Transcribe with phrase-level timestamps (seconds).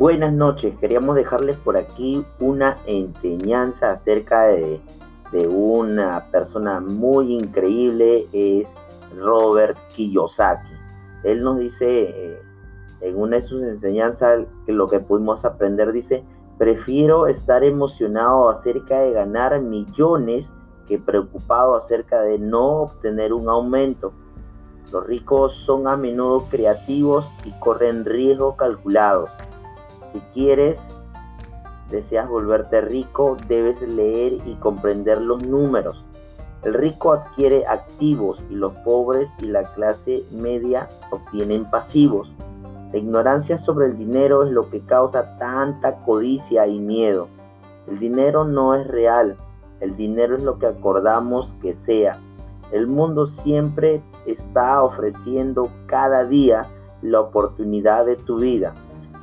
[0.00, 4.80] Buenas noches, queríamos dejarles por aquí una enseñanza acerca de,
[5.46, 8.74] una persona muy increíble, es
[9.14, 10.72] Robert Kiyosaki.
[11.22, 12.42] Él nos dice eh,
[13.02, 16.24] en una de sus enseñanzas que lo que pudimos aprender dice,
[16.56, 20.50] prefiero estar emocionado acerca de ganar millones
[20.88, 24.14] que preocupado acerca de no obtener un aumento.
[24.90, 29.28] Los ricos son a menudo creativos y corren riesgos calculados.
[30.12, 30.92] Si quieres,
[31.88, 36.04] deseas volverte rico, debes leer y comprender los números.
[36.64, 42.32] El rico adquiere activos y los pobres y la clase media obtienen pasivos.
[42.92, 47.28] La ignorancia sobre el dinero es lo que causa tanta codicia y miedo.
[47.86, 49.36] El dinero no es real,
[49.78, 52.18] el dinero es lo que acordamos que sea.
[52.72, 56.66] El mundo siempre está ofreciendo cada día
[57.00, 58.74] la oportunidad de tu vida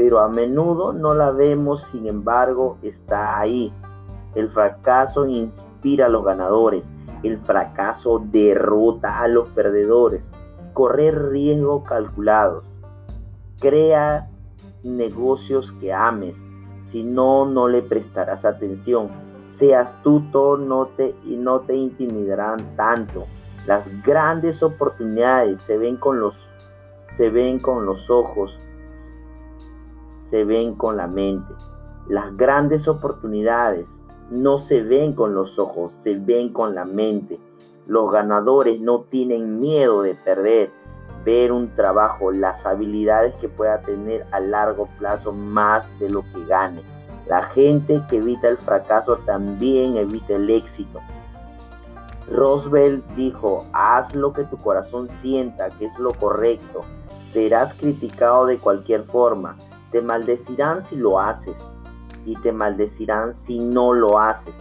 [0.00, 3.70] pero a menudo no la vemos, sin embargo, está ahí.
[4.34, 6.88] El fracaso inspira a los ganadores,
[7.22, 10.26] el fracaso derrota a los perdedores.
[10.72, 12.64] Correr riesgos calculados.
[13.58, 14.30] Crea
[14.82, 16.34] negocios que ames,
[16.80, 19.10] si no, no le prestarás atención.
[19.50, 23.26] Seas astuto no te, y no te intimidarán tanto.
[23.66, 26.48] Las grandes oportunidades se ven con los,
[27.12, 28.58] se ven con los ojos
[30.30, 31.52] se ven con la mente.
[32.08, 33.88] Las grandes oportunidades
[34.30, 37.40] no se ven con los ojos, se ven con la mente.
[37.86, 40.70] Los ganadores no tienen miedo de perder,
[41.24, 46.44] ver un trabajo, las habilidades que pueda tener a largo plazo más de lo que
[46.46, 46.82] gane.
[47.26, 51.00] La gente que evita el fracaso también evita el éxito.
[52.30, 56.82] Roosevelt dijo, haz lo que tu corazón sienta que es lo correcto.
[57.24, 59.56] Serás criticado de cualquier forma,
[59.90, 61.58] te maldecirán si lo haces
[62.24, 64.56] y te maldecirán si no lo haces.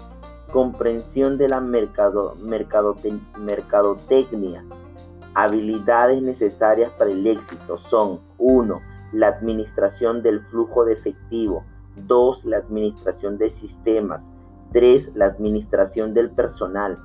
[0.52, 2.36] Comprensión de la mercado,
[3.38, 4.66] mercadotecnia.
[5.36, 8.81] Habilidades necesarias para el éxito son 1.
[9.14, 11.66] La administración del flujo de efectivo.
[12.08, 12.46] 2.
[12.46, 14.31] La administración de sistemas.
[14.74, 15.12] 3.
[15.14, 16.98] La administración del personal.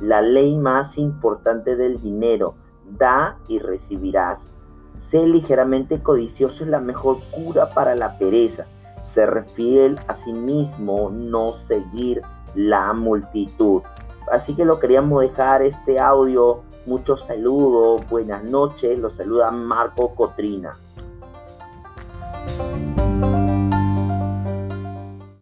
[0.00, 2.56] La ley más importante del dinero.
[2.90, 4.52] Da y recibirás.
[4.98, 8.66] Ser ligeramente codicioso es la mejor cura para la pereza.
[9.00, 12.22] Ser fiel a sí mismo, no seguir
[12.54, 13.82] la multitud.
[14.30, 16.62] Así que lo queríamos dejar este audio.
[16.84, 18.98] Muchos saludos, buenas noches.
[18.98, 20.76] Los saluda Marco Cotrina.